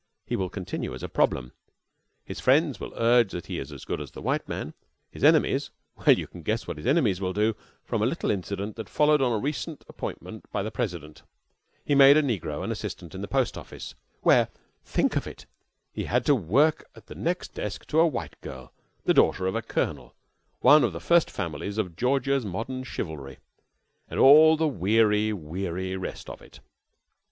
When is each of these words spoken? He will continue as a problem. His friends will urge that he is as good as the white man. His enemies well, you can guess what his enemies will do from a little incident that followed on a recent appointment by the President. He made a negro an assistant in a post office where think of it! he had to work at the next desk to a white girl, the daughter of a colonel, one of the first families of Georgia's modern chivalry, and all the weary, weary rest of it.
He 0.25 0.35
will 0.35 0.49
continue 0.49 0.95
as 0.95 1.03
a 1.03 1.07
problem. 1.07 1.51
His 2.25 2.39
friends 2.39 2.79
will 2.79 2.91
urge 2.95 3.33
that 3.33 3.45
he 3.45 3.59
is 3.59 3.71
as 3.71 3.85
good 3.85 4.01
as 4.01 4.09
the 4.09 4.21
white 4.23 4.49
man. 4.49 4.73
His 5.11 5.23
enemies 5.23 5.69
well, 5.95 6.17
you 6.17 6.25
can 6.25 6.41
guess 6.41 6.65
what 6.65 6.77
his 6.77 6.87
enemies 6.87 7.21
will 7.21 7.33
do 7.33 7.55
from 7.85 8.01
a 8.01 8.07
little 8.07 8.31
incident 8.31 8.77
that 8.77 8.89
followed 8.89 9.21
on 9.21 9.31
a 9.31 9.37
recent 9.37 9.85
appointment 9.87 10.51
by 10.51 10.63
the 10.63 10.71
President. 10.71 11.21
He 11.85 11.93
made 11.93 12.17
a 12.17 12.23
negro 12.23 12.63
an 12.63 12.71
assistant 12.71 13.13
in 13.13 13.23
a 13.23 13.27
post 13.27 13.59
office 13.59 13.93
where 14.21 14.47
think 14.83 15.15
of 15.15 15.27
it! 15.27 15.45
he 15.93 16.05
had 16.05 16.25
to 16.25 16.33
work 16.33 16.89
at 16.95 17.05
the 17.05 17.13
next 17.13 17.53
desk 17.53 17.85
to 17.89 17.99
a 17.99 18.07
white 18.07 18.41
girl, 18.41 18.73
the 19.03 19.13
daughter 19.13 19.45
of 19.45 19.53
a 19.53 19.61
colonel, 19.61 20.15
one 20.61 20.83
of 20.83 20.93
the 20.93 20.99
first 20.99 21.29
families 21.29 21.77
of 21.77 21.95
Georgia's 21.95 22.43
modern 22.43 22.83
chivalry, 22.83 23.37
and 24.09 24.19
all 24.19 24.57
the 24.57 24.67
weary, 24.67 25.31
weary 25.31 25.95
rest 25.95 26.27
of 26.27 26.41
it. 26.41 26.59